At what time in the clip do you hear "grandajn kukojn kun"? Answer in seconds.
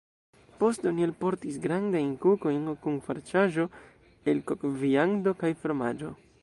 1.65-2.99